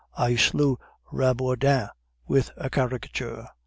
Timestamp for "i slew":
0.17-0.79